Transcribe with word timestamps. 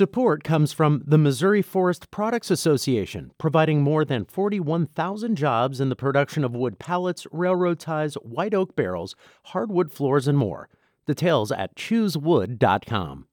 Support 0.00 0.44
comes 0.44 0.72
from 0.72 1.02
the 1.04 1.18
Missouri 1.18 1.60
Forest 1.60 2.10
Products 2.10 2.50
Association, 2.50 3.32
providing 3.36 3.82
more 3.82 4.02
than 4.02 4.24
41,000 4.24 5.36
jobs 5.36 5.78
in 5.78 5.90
the 5.90 5.94
production 5.94 6.42
of 6.42 6.56
wood 6.56 6.78
pallets, 6.78 7.26
railroad 7.30 7.78
ties, 7.78 8.14
white 8.14 8.54
oak 8.54 8.74
barrels, 8.74 9.14
hardwood 9.48 9.92
floors, 9.92 10.26
and 10.26 10.38
more. 10.38 10.70
Details 11.06 11.52
at 11.52 11.76
choosewood.com. 11.76 13.26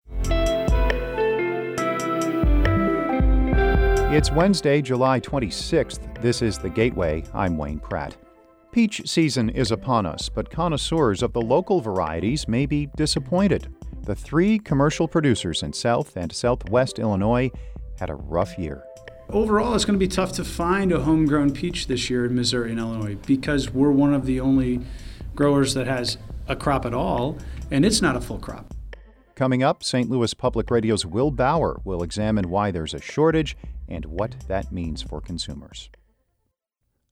It's 4.14 4.30
Wednesday, 4.34 4.82
July 4.82 5.22
26th. 5.22 6.22
This 6.22 6.42
is 6.42 6.58
The 6.58 6.70
Gateway. 6.70 7.24
I'm 7.34 7.58
Wayne 7.58 7.80
Pratt. 7.80 8.18
Peach 8.74 9.04
season 9.06 9.50
is 9.52 9.72
upon 9.72 10.06
us, 10.06 10.28
but 10.28 10.50
connoisseurs 10.50 11.24
of 11.24 11.32
the 11.32 11.42
local 11.42 11.80
varieties 11.80 12.46
may 12.50 12.66
be 12.66 12.90
disappointed. 12.98 13.70
The 14.04 14.16
three 14.16 14.60
commercial 14.60 15.08
producers 15.08 15.64
in 15.64 15.74
South 15.74 16.16
and 16.16 16.34
Southwest 16.34 17.00
Illinois 17.00 17.52
had 18.00 18.10
a 18.10 18.16
rough 18.16 18.58
year. 18.58 18.84
Overall, 19.30 19.76
it's 19.76 19.84
going 19.84 20.00
to 20.00 20.06
be 20.06 20.08
tough 20.08 20.32
to 20.34 20.46
find 20.46 20.92
a 20.92 21.02
homegrown 21.02 21.52
peach 21.52 21.88
this 21.88 22.10
year 22.10 22.26
in 22.26 22.36
Missouri 22.36 22.72
and 22.72 22.80
Illinois 22.80 23.16
because 23.26 23.70
we're 23.72 23.92
one 23.92 24.14
of 24.14 24.26
the 24.26 24.40
only 24.40 24.80
growers 25.36 25.74
that 25.74 25.88
has 25.88 26.18
a 26.48 26.56
crop 26.56 26.86
at 26.86 26.94
all, 26.94 27.38
and 27.70 27.86
it's 27.86 28.02
not 28.02 28.16
a 28.16 28.22
full 28.22 28.40
crop. 28.40 28.74
Coming 29.36 29.62
up, 29.62 29.84
St. 29.84 30.10
Louis 30.10 30.34
Public 30.34 30.72
Radio's 30.72 31.06
Will 31.06 31.30
Bauer 31.30 31.80
will 31.84 32.02
examine 32.02 32.50
why 32.50 32.72
there's 32.72 32.94
a 32.94 33.02
shortage 33.02 33.58
and 33.88 34.06
what 34.06 34.36
that 34.48 34.72
means 34.72 35.02
for 35.02 35.22
consumers. 35.22 35.90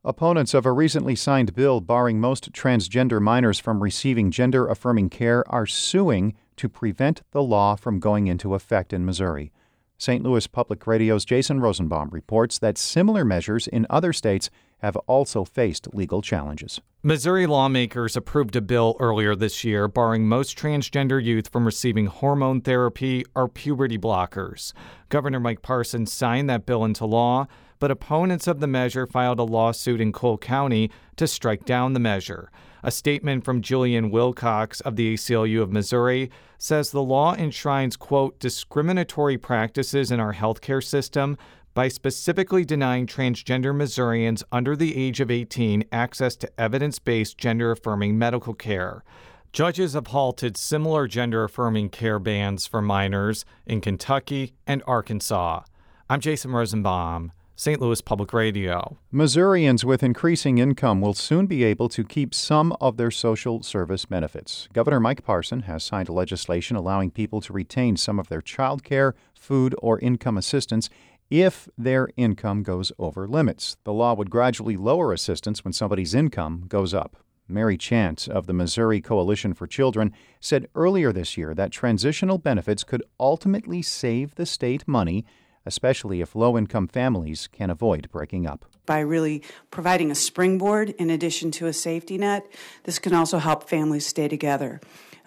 Opponents 0.04 0.54
of 0.54 0.66
a 0.66 0.72
recently 0.72 1.16
signed 1.16 1.54
bill 1.54 1.82
barring 1.82 2.20
most 2.20 2.52
transgender 2.54 3.22
minors 3.22 3.60
from 3.60 3.84
receiving 3.84 4.32
gender 4.32 4.68
affirming 4.68 5.10
care 5.10 5.44
are 5.52 5.66
suing 5.66 6.36
to 6.58 6.70
prevent 6.70 7.22
the 7.32 7.44
law 7.44 7.76
from 7.76 8.00
going 8.00 8.28
into 8.28 8.54
effect 8.54 8.94
in 8.94 9.06
Missouri. 9.06 9.52
St. 9.98 10.24
Louis 10.24 10.46
Public 10.48 10.86
Radio's 10.86 11.24
Jason 11.24 11.62
Rosenbaum 11.62 12.10
reports 12.10 12.60
that 12.60 12.78
similar 12.78 13.24
measures 13.24 13.68
in 13.68 13.88
other 13.90 14.12
states 14.12 14.50
have 14.80 14.98
also 15.08 15.46
faced 15.46 15.94
legal 15.94 16.22
challenges. 16.22 16.82
Missouri 17.02 17.48
lawmakers 17.48 18.18
approved 18.18 18.56
a 18.56 18.62
bill 18.62 18.98
earlier 19.00 19.36
this 19.36 19.64
year 19.64 19.88
barring 19.88 20.28
most 20.28 20.58
transgender 20.58 21.24
youth 21.24 21.48
from 21.48 21.66
receiving 21.66 22.08
hormone 22.08 22.60
therapy 22.62 23.24
or 23.36 23.48
puberty 23.48 23.98
blockers. 23.98 24.74
Governor 25.10 25.40
Mike 25.40 25.62
Parson 25.62 26.06
signed 26.06 26.50
that 26.50 26.66
bill 26.66 26.84
into 26.84 27.06
law, 27.06 27.48
but 27.80 27.92
opponents 27.92 28.48
of 28.48 28.60
the 28.60 28.68
measure 28.68 29.08
filed 29.08 29.40
a 29.40 29.44
lawsuit 29.44 30.02
in 30.02 30.12
Cole 30.12 30.38
County 30.38 30.92
to 31.18 31.28
strike 31.28 31.66
down 31.66 31.94
the 31.94 32.00
measure. 32.00 32.52
A 32.84 32.92
statement 32.92 33.44
from 33.44 33.62
Julian 33.62 34.12
Wilcox 34.12 34.80
of 34.82 34.96
the 34.96 35.14
ACLU 35.16 35.62
of 35.62 35.72
Missouri 35.72 36.30
says 36.58 36.92
the 36.92 37.02
law 37.02 37.34
enshrines, 37.34 37.98
quote, 37.98 38.40
discriminatory 38.40 39.38
practices 39.38 40.12
in 40.12 40.20
our 40.20 40.34
healthcare 40.34 40.84
system 40.84 41.38
by 41.74 41.88
specifically 41.90 42.64
denying 42.64 43.06
transgender 43.06 43.76
Missourians 43.76 44.44
under 44.52 44.76
the 44.76 44.96
age 44.96 45.20
of 45.20 45.30
18 45.30 45.84
access 45.92 46.36
to 46.38 46.60
evidence 46.60 47.00
based 47.00 47.38
gender 47.38 47.72
affirming 47.72 48.18
medical 48.18 48.54
care. 48.54 49.04
Judges 49.52 49.94
have 49.94 50.08
halted 50.08 50.58
similar 50.58 51.08
gender 51.08 51.44
affirming 51.44 51.90
care 51.90 52.20
bans 52.20 52.66
for 52.66 52.82
minors 52.82 53.46
in 53.66 53.82
Kentucky 53.82 54.54
and 54.68 54.84
Arkansas. 54.86 55.62
I'm 56.10 56.20
Jason 56.20 56.52
Rosenbaum. 56.52 57.32
St. 57.58 57.80
Louis 57.80 58.02
Public 58.02 58.34
Radio. 58.34 58.98
Missourians 59.14 59.86
with 59.86 60.04
increasing 60.04 60.58
income 60.58 61.00
will 61.00 61.14
soon 61.14 61.48
be 61.48 61.64
able 61.64 61.88
to 61.88 62.04
keep 62.04 62.34
some 62.34 62.76
of 62.82 62.98
their 62.98 63.10
social 63.10 63.64
service 63.64 64.04
benefits. 64.04 64.68
Governor 64.74 65.00
Mike 65.00 65.24
Parson 65.24 65.62
has 65.62 65.82
signed 65.82 66.10
legislation 66.10 66.76
allowing 66.76 67.12
people 67.12 67.40
to 67.40 67.54
retain 67.54 67.96
some 67.96 68.20
of 68.20 68.28
their 68.28 68.42
child 68.42 68.84
care, 68.84 69.16
food, 69.34 69.74
or 69.82 69.98
income 70.00 70.38
assistance 70.38 70.90
if 71.30 71.70
their 71.78 72.10
income 72.18 72.62
goes 72.62 72.92
over 73.00 73.26
limits. 73.26 73.78
The 73.86 73.94
law 73.94 74.14
would 74.16 74.30
gradually 74.30 74.76
lower 74.76 75.14
assistance 75.14 75.64
when 75.64 75.72
somebody's 75.72 76.14
income 76.14 76.66
goes 76.68 76.94
up. 76.94 77.16
Mary 77.48 77.78
Chance 77.78 78.28
of 78.28 78.48
the 78.48 78.54
Missouri 78.54 79.00
Coalition 79.00 79.54
for 79.54 79.66
Children 79.66 80.12
said 80.42 80.68
earlier 80.76 81.14
this 81.14 81.38
year 81.38 81.54
that 81.54 81.72
transitional 81.72 82.38
benefits 82.38 82.84
could 82.84 83.04
ultimately 83.18 83.82
save 83.82 84.36
the 84.36 84.46
state 84.46 84.86
money 84.86 85.24
especially 85.66 86.22
if 86.22 86.36
low 86.36 86.58
income 86.58 86.88
families 86.88 87.48
can 87.52 87.70
avoid 87.70 88.10
breaking 88.12 88.46
up. 88.46 88.66
By 88.86 89.00
really 89.00 89.42
providing 89.72 90.12
a 90.12 90.16
springboard 90.16 90.90
in 90.92 91.10
addition 91.10 91.52
to 91.52 91.68
a 91.68 91.74
safety 91.74 92.18
net, 92.18 92.46
this 92.84 93.00
can 93.00 93.14
also 93.14 93.40
help 93.40 93.68
families 93.70 94.06
stay 94.06 94.28
together. 94.28 94.80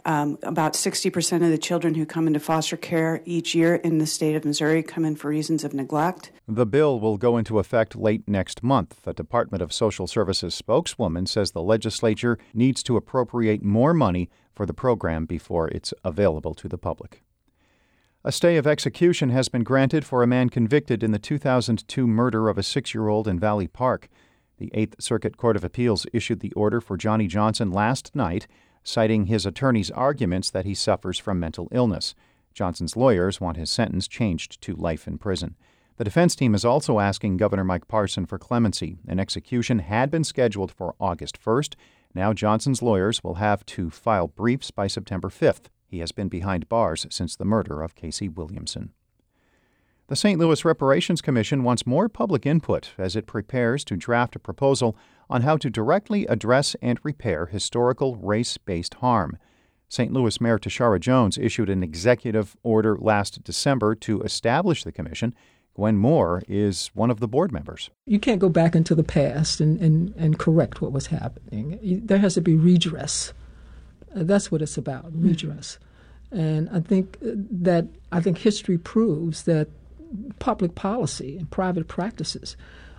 Um, 0.04 0.38
about 0.42 0.74
60% 0.74 1.44
of 1.44 1.50
the 1.50 1.58
children 1.58 1.94
who 1.94 2.06
come 2.06 2.26
into 2.26 2.40
foster 2.40 2.76
care 2.76 3.20
each 3.24 3.54
year 3.54 3.74
in 3.74 3.98
the 3.98 4.06
state 4.06 4.36
of 4.36 4.44
Missouri 4.44 4.82
come 4.82 5.04
in 5.04 5.16
for 5.16 5.28
reasons 5.28 5.64
of 5.64 5.74
neglect. 5.74 6.30
The 6.46 6.64
bill 6.64 6.98
will 7.00 7.18
go 7.18 7.36
into 7.36 7.58
effect 7.58 7.96
late 7.96 8.26
next 8.26 8.62
month. 8.62 9.02
The 9.02 9.12
Department 9.12 9.60
of 9.62 9.72
Social 9.72 10.06
Services 10.06 10.54
spokeswoman 10.54 11.26
says 11.26 11.50
the 11.50 11.62
legislature 11.62 12.38
needs 12.54 12.82
to 12.84 12.96
appropriate 12.96 13.62
more 13.62 13.92
money 13.92 14.30
for 14.54 14.64
the 14.64 14.74
program 14.74 15.26
before 15.26 15.68
it's 15.68 15.92
available 16.04 16.54
to 16.54 16.68
the 16.68 16.78
public. 16.78 17.22
A 18.28 18.30
stay 18.30 18.58
of 18.58 18.66
execution 18.66 19.30
has 19.30 19.48
been 19.48 19.62
granted 19.62 20.04
for 20.04 20.22
a 20.22 20.26
man 20.26 20.50
convicted 20.50 21.02
in 21.02 21.12
the 21.12 21.18
2002 21.18 22.06
murder 22.06 22.50
of 22.50 22.58
a 22.58 22.62
six 22.62 22.92
year 22.92 23.08
old 23.08 23.26
in 23.26 23.40
Valley 23.40 23.66
Park. 23.66 24.10
The 24.58 24.70
Eighth 24.74 24.96
Circuit 25.00 25.38
Court 25.38 25.56
of 25.56 25.64
Appeals 25.64 26.04
issued 26.12 26.40
the 26.40 26.52
order 26.52 26.82
for 26.82 26.98
Johnny 26.98 27.26
Johnson 27.26 27.72
last 27.72 28.14
night, 28.14 28.46
citing 28.84 29.28
his 29.28 29.46
attorney's 29.46 29.90
arguments 29.90 30.50
that 30.50 30.66
he 30.66 30.74
suffers 30.74 31.18
from 31.18 31.40
mental 31.40 31.68
illness. 31.72 32.14
Johnson's 32.52 32.98
lawyers 32.98 33.40
want 33.40 33.56
his 33.56 33.70
sentence 33.70 34.06
changed 34.06 34.60
to 34.60 34.76
life 34.76 35.06
in 35.06 35.16
prison. 35.16 35.56
The 35.96 36.04
defense 36.04 36.36
team 36.36 36.54
is 36.54 36.66
also 36.66 36.98
asking 37.00 37.38
Governor 37.38 37.64
Mike 37.64 37.88
Parson 37.88 38.26
for 38.26 38.38
clemency. 38.38 38.98
An 39.08 39.18
execution 39.18 39.78
had 39.78 40.10
been 40.10 40.22
scheduled 40.22 40.70
for 40.70 40.94
August 41.00 41.42
1st. 41.42 41.76
Now 42.14 42.34
Johnson's 42.34 42.82
lawyers 42.82 43.24
will 43.24 43.36
have 43.36 43.64
to 43.64 43.88
file 43.88 44.28
briefs 44.28 44.70
by 44.70 44.86
September 44.86 45.30
5th. 45.30 45.68
He 45.88 46.00
has 46.00 46.12
been 46.12 46.28
behind 46.28 46.68
bars 46.68 47.06
since 47.10 47.34
the 47.34 47.46
murder 47.46 47.82
of 47.82 47.94
Casey 47.94 48.28
Williamson. 48.28 48.92
The 50.08 50.16
St. 50.16 50.38
Louis 50.38 50.64
Reparations 50.64 51.20
Commission 51.20 51.64
wants 51.64 51.86
more 51.86 52.08
public 52.08 52.46
input 52.46 52.92
as 52.96 53.16
it 53.16 53.26
prepares 53.26 53.84
to 53.84 53.96
draft 53.96 54.36
a 54.36 54.38
proposal 54.38 54.96
on 55.28 55.42
how 55.42 55.56
to 55.58 55.68
directly 55.68 56.26
address 56.26 56.74
and 56.80 56.98
repair 57.02 57.46
historical 57.46 58.16
race 58.16 58.56
based 58.56 58.94
harm. 58.94 59.36
St. 59.88 60.12
Louis 60.12 60.40
Mayor 60.40 60.58
Tishaura 60.58 61.00
Jones 61.00 61.38
issued 61.38 61.70
an 61.70 61.82
executive 61.82 62.56
order 62.62 62.96
last 62.98 63.42
December 63.42 63.94
to 63.96 64.22
establish 64.22 64.84
the 64.84 64.92
commission. 64.92 65.34
Gwen 65.74 65.96
Moore 65.96 66.42
is 66.48 66.90
one 66.94 67.10
of 67.10 67.20
the 67.20 67.28
board 67.28 67.52
members. 67.52 67.90
You 68.04 68.18
can't 68.18 68.40
go 68.40 68.48
back 68.48 68.74
into 68.74 68.94
the 68.94 69.04
past 69.04 69.60
and, 69.60 69.80
and, 69.80 70.14
and 70.16 70.38
correct 70.38 70.82
what 70.82 70.92
was 70.92 71.06
happening. 71.06 71.78
There 72.04 72.18
has 72.18 72.34
to 72.34 72.40
be 72.40 72.56
redress 72.56 73.32
Uh, 74.14 74.22
that's 74.24 74.50
what 74.50 74.62
it's 74.62 74.76
about, 74.76 75.04
hmm. 75.06 75.28
redress. 75.28 75.78
And 76.30 76.68
I 76.70 76.80
think 76.80 77.16
uh, 77.22 77.30
that 77.50 77.86
I 78.12 78.20
think 78.20 78.38
history 78.38 78.78
proves 78.78 79.44
that 79.44 79.68
public 80.38 80.74
policy 80.74 81.36
and 81.36 81.50
private 81.50 81.88
practices 81.88 82.56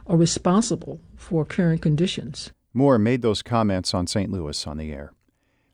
are 0.07 0.17
responsible 0.17 0.99
for 1.15 1.45
current 1.45 1.81
conditions. 1.81 2.51
Moore 2.73 2.97
made 2.97 3.21
those 3.21 3.41
comments 3.41 3.93
on 3.93 4.07
St. 4.07 4.31
Louis 4.31 4.67
on 4.67 4.77
the 4.77 4.91
air. 4.91 5.13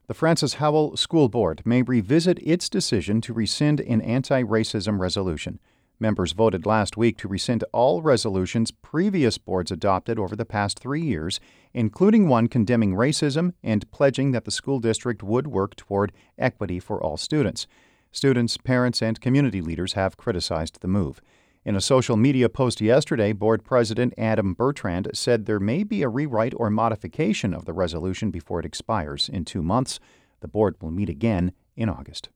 The 0.08 0.14
Francis 0.14 0.56
Howell 0.56 0.98
School 0.98 1.30
Board 1.30 1.62
may 1.66 1.82
revisit 1.82 2.40
its 2.44 2.70
decision 2.70 3.22
to 3.22 3.34
rescind 3.34 3.80
an 3.82 4.02
anti 4.02 4.44
racism 4.44 5.00
resolution. 5.00 5.60
Members 6.00 6.34
voted 6.34 6.66
last 6.66 6.98
week 6.98 7.18
to 7.20 7.28
rescind 7.28 7.64
all 7.72 8.02
resolutions 8.02 8.72
previous 8.72 9.38
boards 9.38 9.72
adopted 9.72 10.20
over 10.20 10.36
the 10.36 10.46
past 10.46 10.78
three 10.78 11.02
years, 11.02 11.40
including 11.74 12.28
one 12.28 12.48
condemning 12.48 12.94
racism 12.94 13.54
and 13.64 13.90
pledging 13.92 14.32
that 14.32 14.44
the 14.44 14.52
school 14.52 14.80
district 14.80 15.24
would 15.24 15.48
work 15.48 15.76
toward 15.76 16.12
equity 16.38 16.80
for 16.82 17.02
all 17.02 17.16
students. 17.16 17.66
Students, 18.12 18.58
parents, 18.58 19.02
and 19.02 19.22
community 19.22 19.62
leaders 19.62 19.94
have 19.94 20.18
criticized 20.18 20.82
the 20.82 20.88
move. 20.90 21.22
In 21.64 21.76
a 21.76 21.82
social 21.82 22.18
media 22.18 22.50
post 22.50 22.82
yesterday, 22.82 23.32
Board 23.32 23.64
President 23.64 24.14
Adam 24.18 24.54
Bertrand 24.54 25.10
said 25.14 25.46
there 25.46 25.60
may 25.60 25.84
be 25.84 26.04
a 26.04 26.10
rewrite 26.10 26.54
or 26.58 26.70
modification 26.70 27.54
of 27.54 27.66
the 27.66 27.74
resolution 27.74 28.32
before 28.32 28.60
it 28.60 28.66
expires 28.66 29.30
in 29.30 29.46
two 29.46 29.64
months. 29.64 30.00
The 30.42 30.48
board 30.50 30.76
will 30.82 30.92
meet 30.92 31.10
again 31.10 31.54
in 31.76 31.90
August. 31.90 32.30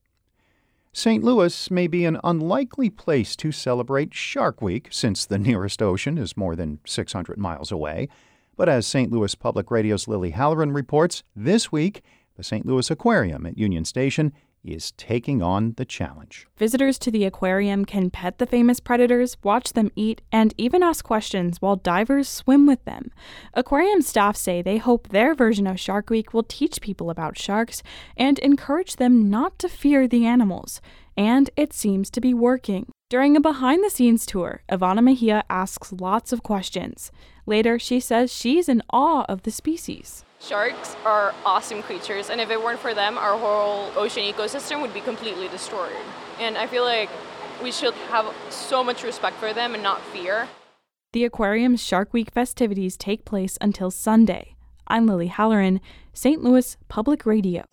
St. 0.91 1.23
Louis 1.23 1.69
may 1.69 1.85
be 1.85 2.03
an 2.03 2.19
unlikely 2.23 2.89
place 2.89 3.35
to 3.35 3.51
celebrate 3.51 4.13
Shark 4.13 4.59
Week 4.59 4.87
since 4.89 5.23
the 5.23 5.37
nearest 5.37 5.83
ocean 5.83 6.17
is 6.17 6.35
more 6.35 6.55
than 6.55 6.79
600 6.85 7.37
miles 7.37 7.71
away. 7.71 8.09
But 8.57 8.69
as 8.69 8.87
St. 8.87 9.11
Louis 9.11 9.35
Public 9.35 9.69
Radio's 9.69 10.07
Lily 10.07 10.31
Halloran 10.31 10.73
reports, 10.73 11.23
this 11.35 11.71
week, 11.71 12.01
the 12.37 12.43
St. 12.43 12.65
Louis 12.65 12.89
Aquarium 12.89 13.45
at 13.45 13.57
Union 13.57 13.85
Station 13.85 14.33
is 14.63 14.91
taking 14.91 15.41
on 15.41 15.73
the 15.77 15.85
challenge. 15.85 16.47
Visitors 16.57 16.99
to 16.99 17.11
the 17.11 17.25
aquarium 17.25 17.85
can 17.85 18.09
pet 18.09 18.37
the 18.37 18.45
famous 18.45 18.79
predators, 18.79 19.37
watch 19.43 19.73
them 19.73 19.91
eat, 19.95 20.21
and 20.31 20.53
even 20.57 20.83
ask 20.83 21.03
questions 21.03 21.61
while 21.61 21.75
divers 21.75 22.27
swim 22.27 22.65
with 22.65 22.83
them. 22.85 23.11
Aquarium 23.53 24.01
staff 24.01 24.35
say 24.35 24.61
they 24.61 24.77
hope 24.77 25.09
their 25.09 25.33
version 25.33 25.67
of 25.67 25.79
Shark 25.79 26.09
Week 26.09 26.33
will 26.33 26.43
teach 26.43 26.81
people 26.81 27.09
about 27.09 27.37
sharks 27.37 27.81
and 28.17 28.39
encourage 28.39 28.97
them 28.97 29.29
not 29.29 29.57
to 29.59 29.69
fear 29.69 30.07
the 30.07 30.25
animals. 30.25 30.81
And 31.15 31.49
it 31.55 31.73
seems 31.73 32.09
to 32.11 32.21
be 32.21 32.33
working. 32.33 32.91
During 33.09 33.35
a 33.35 33.41
behind 33.41 33.83
the 33.83 33.89
scenes 33.89 34.23
tour, 34.23 34.61
Ivana 34.71 35.03
Mejia 35.03 35.43
asks 35.49 35.91
lots 35.91 36.31
of 36.31 36.43
questions. 36.43 37.11
Later, 37.47 37.79
she 37.79 37.99
says 37.99 38.31
she's 38.31 38.69
in 38.69 38.83
awe 38.91 39.25
of 39.27 39.41
the 39.41 39.49
species. 39.49 40.23
Sharks 40.39 40.95
are 41.05 41.33
awesome 41.43 41.81
creatures, 41.81 42.29
and 42.29 42.39
if 42.39 42.51
it 42.51 42.63
weren't 42.63 42.79
for 42.79 42.93
them, 42.93 43.17
our 43.17 43.35
whole 43.35 43.91
ocean 43.95 44.21
ecosystem 44.21 44.79
would 44.83 44.93
be 44.93 45.01
completely 45.01 45.47
destroyed. 45.47 45.95
And 46.39 46.55
I 46.55 46.67
feel 46.67 46.83
like 46.83 47.09
we 47.63 47.71
should 47.71 47.95
have 48.11 48.31
so 48.51 48.83
much 48.83 49.01
respect 49.01 49.37
for 49.37 49.53
them 49.53 49.73
and 49.73 49.81
not 49.81 50.03
fear. 50.13 50.47
The 51.11 51.25
aquarium's 51.25 51.83
Shark 51.83 52.13
Week 52.13 52.29
festivities 52.29 52.95
take 52.95 53.25
place 53.25 53.57
until 53.59 53.89
Sunday. 53.89 54.53
I'm 54.87 55.07
Lily 55.07 55.27
Halloran, 55.27 55.81
St. 56.13 56.43
Louis 56.43 56.77
Public 56.89 57.25
Radio. 57.25 57.63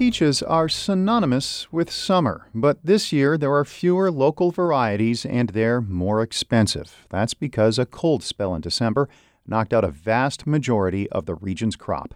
Peaches 0.00 0.42
are 0.42 0.66
synonymous 0.66 1.70
with 1.70 1.90
summer, 1.90 2.48
but 2.54 2.78
this 2.82 3.12
year 3.12 3.36
there 3.36 3.52
are 3.52 3.66
fewer 3.66 4.10
local 4.10 4.50
varieties 4.50 5.26
and 5.26 5.50
they're 5.50 5.82
more 5.82 6.22
expensive. 6.22 7.06
That's 7.10 7.34
because 7.34 7.78
a 7.78 7.84
cold 7.84 8.22
spell 8.22 8.54
in 8.54 8.62
December 8.62 9.10
knocked 9.46 9.74
out 9.74 9.84
a 9.84 9.90
vast 9.90 10.46
majority 10.46 11.06
of 11.10 11.26
the 11.26 11.34
region's 11.34 11.76
crop. 11.76 12.14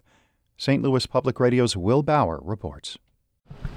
St. 0.57 0.83
Louis 0.83 1.05
Public 1.05 1.39
Radio's 1.39 1.77
Will 1.77 2.03
Bauer 2.03 2.41
reports. 2.43 2.97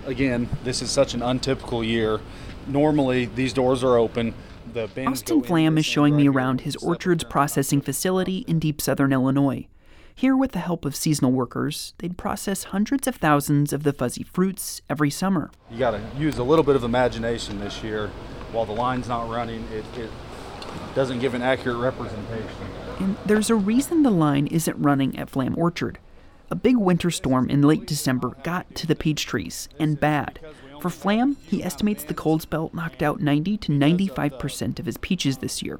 Again, 0.06 0.48
this 0.63 0.81
is 0.81 0.89
such 0.89 1.13
an 1.13 1.21
untypical 1.21 1.83
year. 1.83 2.21
Normally, 2.65 3.25
these 3.25 3.51
doors 3.51 3.83
are 3.83 3.98
open. 3.98 4.33
The 4.71 4.89
Austin 5.06 5.44
Flamm 5.44 5.77
is 5.77 5.86
showing 5.86 6.15
me 6.15 6.30
around 6.30 6.62
his 6.62 6.77
orchards 6.77 7.25
processing 7.25 7.81
facility 7.81 8.45
in 8.48 8.57
deep 8.57 8.80
southern 8.80 9.12
Illinois. 9.12 9.68
Here, 10.17 10.35
with 10.35 10.53
the 10.53 10.59
help 10.59 10.83
of 10.83 10.95
seasonal 10.95 11.31
workers, 11.31 11.93
they'd 11.99 12.17
process 12.17 12.63
hundreds 12.63 13.05
of 13.05 13.17
thousands 13.17 13.71
of 13.71 13.83
the 13.83 13.93
fuzzy 13.93 14.23
fruits 14.23 14.81
every 14.89 15.11
summer. 15.11 15.51
You 15.69 15.77
got 15.77 15.91
to 15.91 16.01
use 16.17 16.39
a 16.39 16.43
little 16.43 16.63
bit 16.63 16.75
of 16.75 16.83
imagination 16.83 17.59
this 17.59 17.83
year. 17.83 18.07
While 18.51 18.65
the 18.65 18.73
line's 18.73 19.07
not 19.07 19.29
running, 19.29 19.63
it, 19.71 19.85
it 19.95 20.09
doesn't 20.95 21.19
give 21.19 21.35
an 21.35 21.43
accurate 21.43 21.77
representation. 21.77 22.49
And 22.99 23.15
there's 23.27 23.51
a 23.51 23.55
reason 23.55 24.01
the 24.01 24.09
line 24.09 24.47
isn't 24.47 24.81
running 24.81 25.15
at 25.19 25.29
Flamm 25.29 25.53
Orchard. 25.55 25.99
A 26.49 26.55
big 26.55 26.77
winter 26.77 27.11
storm 27.11 27.47
in 27.47 27.61
late 27.61 27.85
December 27.85 28.31
got 28.41 28.73
to 28.73 28.87
the 28.87 28.95
peach 28.95 29.27
trees, 29.27 29.69
and 29.79 29.99
bad. 29.99 30.39
For 30.81 30.89
Flamm, 30.89 31.37
he 31.43 31.63
estimates 31.63 32.03
the 32.03 32.15
cold 32.15 32.41
spell 32.41 32.71
knocked 32.73 33.03
out 33.03 33.21
90 33.21 33.55
to 33.57 33.71
95% 33.71 34.79
of 34.79 34.87
his 34.87 34.97
peaches 34.97 35.37
this 35.37 35.61
year. 35.61 35.79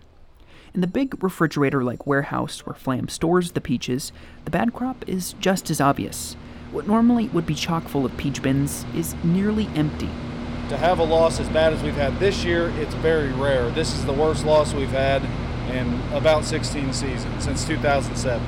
In 0.78 0.82
the 0.82 0.86
big 0.86 1.24
refrigerator 1.24 1.84
like 1.84 2.06
warehouse 2.06 2.64
where 2.64 2.76
Flamm 2.76 3.10
stores 3.10 3.54
the 3.54 3.60
peaches, 3.62 4.12
the 4.46 4.52
bad 4.52 4.76
crop 4.76 5.04
is 5.10 5.34
just 5.40 5.72
as 5.72 5.82
obvious. 5.82 6.36
What 6.72 6.86
normally 6.86 7.30
would 7.30 7.48
be 7.48 7.56
chock 7.56 7.88
full 7.88 8.06
of 8.06 8.16
peach 8.16 8.44
bins 8.44 8.86
is 8.96 9.16
nearly 9.24 9.70
empty. 9.74 10.12
To 10.70 10.78
have 10.78 11.00
a 11.00 11.04
loss 11.04 11.40
as 11.40 11.50
bad 11.50 11.74
as 11.74 11.82
we've 11.82 11.96
had 11.96 12.20
this 12.20 12.46
year, 12.46 12.70
it's 12.78 12.94
very 12.94 13.34
rare. 13.34 13.72
This 13.72 13.92
is 13.96 14.06
the 14.06 14.14
worst 14.14 14.46
loss 14.46 14.76
we've 14.76 14.92
had 14.92 15.24
in 15.76 16.00
about 16.16 16.46
16 16.46 16.94
seasons, 16.94 17.44
since 17.44 17.66
2007. 17.66 18.40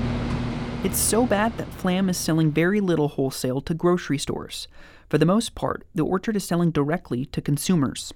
It's 0.83 0.99
so 0.99 1.25
bad 1.25 1.57
that 1.57 1.73
Flamm 1.73 2.09
is 2.09 2.17
selling 2.17 2.51
very 2.51 2.79
little 2.79 3.07
wholesale 3.07 3.59
to 3.61 3.73
grocery 3.73 4.19
stores. 4.19 4.67
For 5.09 5.17
the 5.17 5.25
most 5.25 5.55
part, 5.55 5.83
the 5.95 6.05
orchard 6.05 6.35
is 6.35 6.43
selling 6.43 6.69
directly 6.69 7.25
to 7.25 7.41
consumers. 7.41 8.13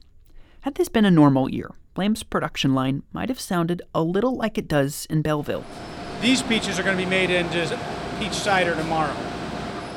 Had 0.62 0.75
this 0.75 0.88
been 0.88 1.04
a 1.04 1.09
normal 1.09 1.50
year, 1.50 1.71
Flamm's 1.95 2.24
production 2.24 2.74
line 2.74 3.04
might 3.12 3.30
have 3.30 3.40
sounded 3.40 3.81
a 3.94 4.01
little 4.01 4.36
like 4.36 4.57
it 4.57 4.68
does 4.68 5.06
in 5.12 5.22
Belleville. 5.22 5.63
These 6.22 6.42
peaches 6.42 6.80
are 6.80 6.84
going 6.84 6.98
to 6.98 7.04
be 7.04 7.10
made 7.10 7.30
into 7.30 7.80
peach 8.19 8.34
cider 8.34 8.75
tomorrow. 8.75 9.16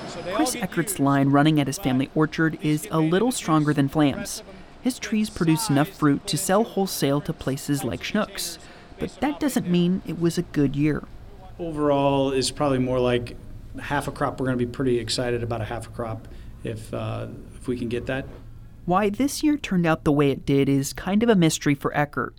So 0.08 0.20
Chris 0.34 0.56
Eckert's 0.56 0.98
line 0.98 1.30
running 1.30 1.58
at 1.58 1.66
his 1.66 1.78
family 1.78 2.10
orchard 2.14 2.58
is 2.60 2.86
a 2.90 3.00
little 3.00 3.32
stronger 3.32 3.72
than 3.72 3.88
Flamm's. 3.88 4.42
His 4.82 4.98
trees 4.98 5.30
produce 5.30 5.70
enough 5.70 5.88
fruit 5.88 6.26
to 6.26 6.36
sell 6.36 6.64
wholesale 6.64 7.22
to 7.22 7.32
places 7.32 7.82
like 7.82 8.02
Schnucks, 8.02 8.58
but 8.98 9.18
that 9.20 9.40
doesn't 9.40 9.68
mean 9.68 10.02
it 10.06 10.20
was 10.20 10.36
a 10.36 10.42
good 10.42 10.76
year. 10.76 11.02
Overall, 11.58 12.30
is 12.30 12.50
probably 12.50 12.78
more 12.78 13.00
like 13.00 13.36
half 13.80 14.06
a 14.06 14.12
crop. 14.12 14.38
We're 14.38 14.46
going 14.46 14.58
to 14.58 14.66
be 14.66 14.70
pretty 14.70 14.98
excited 14.98 15.42
about 15.42 15.62
a 15.62 15.64
half 15.64 15.86
a 15.86 15.90
crop 15.90 16.28
if 16.62 16.92
uh, 16.92 17.28
if 17.54 17.66
we 17.66 17.78
can 17.78 17.88
get 17.88 18.06
that. 18.06 18.26
Why 18.86 19.10
this 19.10 19.42
year 19.42 19.56
turned 19.56 19.84
out 19.84 20.04
the 20.04 20.12
way 20.12 20.30
it 20.30 20.46
did 20.46 20.68
is 20.68 20.92
kind 20.92 21.24
of 21.24 21.28
a 21.28 21.34
mystery 21.34 21.74
for 21.74 21.92
Eckert. 21.92 22.36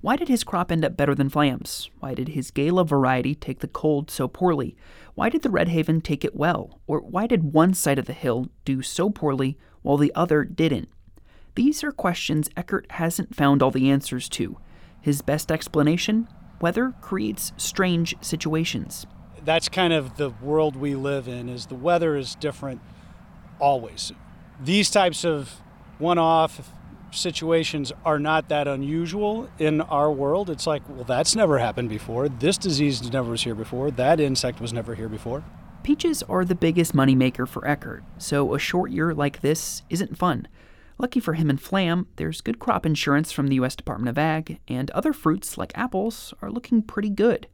Why 0.00 0.14
did 0.14 0.28
his 0.28 0.44
crop 0.44 0.70
end 0.70 0.84
up 0.84 0.96
better 0.96 1.16
than 1.16 1.28
Flamm's? 1.28 1.90
Why 1.98 2.14
did 2.14 2.28
his 2.28 2.52
Gala 2.52 2.84
variety 2.84 3.34
take 3.34 3.58
the 3.58 3.66
cold 3.66 4.08
so 4.08 4.28
poorly? 4.28 4.76
Why 5.16 5.28
did 5.28 5.42
the 5.42 5.50
Red 5.50 5.66
Haven 5.66 6.00
take 6.00 6.24
it 6.24 6.36
well? 6.36 6.80
Or 6.86 7.00
why 7.00 7.26
did 7.26 7.52
one 7.52 7.74
side 7.74 7.98
of 7.98 8.06
the 8.06 8.12
hill 8.12 8.46
do 8.64 8.82
so 8.82 9.10
poorly 9.10 9.58
while 9.82 9.96
the 9.96 10.12
other 10.14 10.44
didn't? 10.44 10.88
These 11.56 11.82
are 11.82 11.90
questions 11.90 12.48
Eckert 12.56 12.86
hasn't 12.92 13.34
found 13.34 13.60
all 13.60 13.72
the 13.72 13.90
answers 13.90 14.28
to. 14.28 14.58
His 15.00 15.22
best 15.22 15.50
explanation? 15.50 16.28
Weather 16.60 16.94
creates 17.00 17.52
strange 17.56 18.14
situations. 18.20 19.06
That's 19.44 19.68
kind 19.68 19.92
of 19.92 20.18
the 20.18 20.30
world 20.30 20.76
we 20.76 20.94
live 20.94 21.26
in 21.26 21.48
is 21.48 21.66
the 21.66 21.74
weather 21.74 22.16
is 22.16 22.36
different 22.36 22.80
always. 23.58 24.12
These 24.60 24.90
types 24.90 25.24
of 25.24 25.60
one 26.00 26.18
off 26.18 26.72
situations 27.12 27.92
are 28.04 28.18
not 28.18 28.48
that 28.48 28.68
unusual 28.68 29.48
in 29.58 29.80
our 29.80 30.10
world. 30.10 30.48
It's 30.48 30.66
like, 30.66 30.82
well, 30.88 31.04
that's 31.04 31.34
never 31.34 31.58
happened 31.58 31.88
before. 31.88 32.28
This 32.28 32.56
disease 32.56 33.10
never 33.12 33.30
was 33.30 33.42
here 33.42 33.54
before. 33.54 33.90
That 33.90 34.20
insect 34.20 34.60
was 34.60 34.72
never 34.72 34.94
here 34.94 35.08
before. 35.08 35.44
Peaches 35.82 36.22
are 36.24 36.44
the 36.44 36.54
biggest 36.54 36.94
moneymaker 36.94 37.48
for 37.48 37.66
Eckert, 37.66 38.04
so 38.18 38.54
a 38.54 38.58
short 38.58 38.90
year 38.90 39.14
like 39.14 39.40
this 39.40 39.82
isn't 39.88 40.18
fun. 40.18 40.46
Lucky 40.98 41.20
for 41.20 41.32
him 41.32 41.48
and 41.48 41.60
Flamm, 41.60 42.06
there's 42.16 42.42
good 42.42 42.58
crop 42.58 42.84
insurance 42.84 43.32
from 43.32 43.46
the 43.46 43.54
U.S. 43.54 43.74
Department 43.74 44.10
of 44.10 44.18
Ag, 44.18 44.60
and 44.68 44.90
other 44.90 45.14
fruits 45.14 45.56
like 45.56 45.76
apples 45.76 46.34
are 46.42 46.50
looking 46.50 46.82
pretty 46.82 47.08
good. 47.08 47.46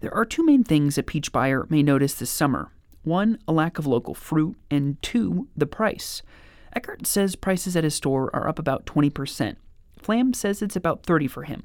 There 0.00 0.14
are 0.14 0.24
two 0.24 0.44
main 0.44 0.64
things 0.64 0.96
a 0.96 1.02
peach 1.02 1.30
buyer 1.30 1.66
may 1.68 1.82
notice 1.82 2.14
this 2.14 2.30
summer 2.30 2.72
one, 3.02 3.38
a 3.48 3.52
lack 3.52 3.78
of 3.78 3.86
local 3.86 4.14
fruit, 4.14 4.56
and 4.70 5.00
two, 5.02 5.48
the 5.56 5.66
price. 5.66 6.22
Eckert 6.72 7.06
says 7.06 7.36
prices 7.36 7.76
at 7.76 7.84
his 7.84 7.94
store 7.94 8.30
are 8.34 8.48
up 8.48 8.58
about 8.58 8.86
20%. 8.86 9.56
Flamm 9.98 10.32
says 10.32 10.62
it's 10.62 10.76
about 10.76 11.04
30 11.04 11.26
for 11.26 11.42
him. 11.42 11.64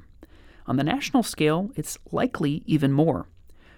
On 0.66 0.76
the 0.76 0.84
national 0.84 1.22
scale, 1.22 1.70
it's 1.76 1.98
likely 2.10 2.62
even 2.66 2.92
more. 2.92 3.28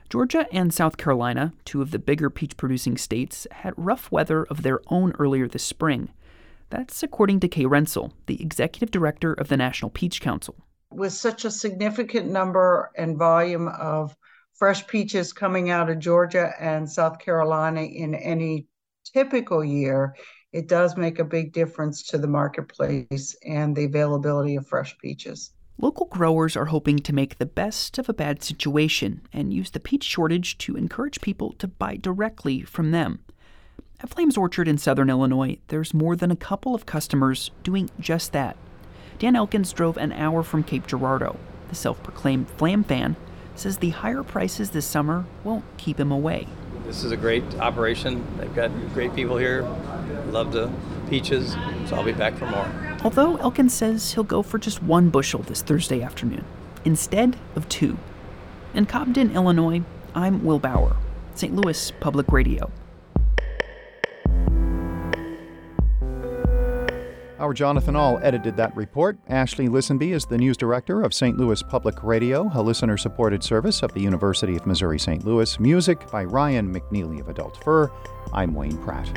Georgia 0.08 0.46
and 0.50 0.72
South 0.72 0.96
Carolina, 0.96 1.52
two 1.66 1.82
of 1.82 1.90
the 1.90 1.98
bigger 1.98 2.30
peach 2.30 2.56
producing 2.56 2.96
states, 2.96 3.46
had 3.50 3.75
rough 3.76 4.10
weather 4.10 4.44
of 4.44 4.62
their 4.62 4.80
own 4.88 5.12
earlier 5.19 5.47
this 5.47 5.62
spring. 5.62 6.08
That's 6.70 7.02
according 7.02 7.40
to 7.40 7.49
Kay 7.49 7.64
Rentzel, 7.64 8.12
the 8.26 8.40
executive 8.40 8.90
director 8.90 9.35
of 9.35 9.49
the 9.49 9.56
National 9.56 9.90
Peach 9.90 10.23
Council. 10.23 10.56
With 10.90 11.12
such 11.12 11.44
a 11.44 11.50
significant 11.50 12.30
number 12.30 12.90
and 12.97 13.18
volume 13.18 13.68
of 13.68 14.16
fresh 14.54 14.87
peaches 14.87 15.35
coming 15.35 15.68
out 15.68 15.90
of 15.90 15.99
Georgia 15.99 16.52
and 16.58 16.90
South 16.90 17.18
Carolina 17.18 17.82
in 17.82 18.14
any 18.14 18.66
typical 19.12 19.62
year, 19.62 20.14
it 20.52 20.69
does 20.69 20.97
make 20.97 21.19
a 21.19 21.25
big 21.25 21.52
difference 21.52 22.02
to 22.02 22.19
the 22.19 22.26
marketplace 22.26 23.37
and 23.47 23.76
the 23.76 23.85
availability 23.85 24.57
of 24.57 24.67
fresh 24.67 24.97
peaches. 24.99 25.52
Local 25.81 26.07
growers 26.07 26.57
are 26.57 26.67
hoping 26.67 26.99
to 27.00 27.14
make 27.14 27.38
the 27.38 27.47
best 27.47 27.99
of 27.99 28.09
a 28.09 28.14
bad 28.14 28.43
situation 28.43 29.21
and 29.33 29.52
use 29.52 29.71
the 29.71 29.78
peach 29.78 30.02
shortage 30.02 30.59
to 30.59 30.76
encourage 30.76 31.21
people 31.21 31.52
to 31.59 31.69
buy 31.69 31.97
directly 31.97 32.62
from 32.62 32.90
them. 32.90 33.21
At 34.00 34.11
Flamm's 34.11 34.37
Orchard 34.37 34.69
in 34.69 34.78
southern 34.78 35.11
Illinois, 35.11 35.59
there's 35.69 35.95
more 35.95 36.17
than 36.17 36.31
a 36.31 36.37
couple 36.37 36.75
of 36.75 36.87
customers 36.87 37.50
doing 37.62 37.90
just 38.00 38.33
that. 38.33 38.57
Dan 39.19 39.37
Elkins 39.37 39.73
drove 39.73 39.97
an 39.97 40.12
hour 40.12 40.43
from 40.43 40.64
Cape 40.64 40.87
Girardeau. 40.87 41.37
The 41.69 41.75
self 41.75 42.02
proclaimed 42.02 42.49
Flamm 42.49 42.85
fan 42.85 43.17
says 43.55 43.78
the 43.78 43.90
higher 43.90 44.23
prices 44.23 44.71
this 44.71 44.87
summer 44.87 45.26
won't 45.45 45.64
keep 45.76 45.99
him 45.99 46.12
away. 46.12 46.47
This 46.87 47.05
is 47.05 47.12
a 47.12 47.17
great 47.17 47.43
operation. 47.57 48.25
They've 48.38 48.55
got 48.55 48.71
great 48.95 49.14
people 49.14 49.37
here. 49.37 49.62
Love 50.30 50.52
the 50.52 50.70
peaches, 51.08 51.52
so 51.86 51.96
I'll 51.96 52.04
be 52.04 52.12
back 52.12 52.36
for 52.36 52.46
more. 52.46 52.68
Although 53.04 53.36
Elkins 53.36 53.74
says 53.74 54.12
he'll 54.12 54.24
go 54.24 54.42
for 54.42 54.58
just 54.58 54.82
one 54.82 55.10
bushel 55.10 55.42
this 55.42 55.62
Thursday 55.62 56.02
afternoon, 56.02 56.44
instead 56.84 57.36
of 57.56 57.68
two. 57.68 57.96
In 58.74 58.86
Cobden, 58.86 59.34
Illinois, 59.34 59.82
I'm 60.14 60.44
Will 60.44 60.58
Bauer, 60.58 60.96
St. 61.34 61.54
Louis 61.54 61.92
Public 62.00 62.30
Radio. 62.32 62.70
Our 67.38 67.54
Jonathan 67.54 67.94
Ahl 67.94 68.18
edited 68.20 68.56
that 68.56 68.74
report. 68.74 69.16
Ashley 69.28 69.68
Lisenby 69.68 70.12
is 70.12 70.24
the 70.24 70.36
news 70.36 70.56
director 70.56 71.02
of 71.02 71.14
St. 71.14 71.38
Louis 71.38 71.62
Public 71.62 72.02
Radio, 72.02 72.50
a 72.54 72.62
listener 72.62 72.96
supported 72.96 73.44
service 73.44 73.84
of 73.84 73.94
the 73.94 74.00
University 74.00 74.56
of 74.56 74.66
Missouri 74.66 74.98
St. 74.98 75.24
Louis. 75.24 75.60
Music 75.60 76.10
by 76.10 76.24
Ryan 76.24 76.74
McNeely 76.74 77.20
of 77.20 77.28
Adult 77.28 77.62
Fur. 77.62 77.92
I'm 78.32 78.54
Wayne 78.54 78.76
Pratt. 78.78 79.16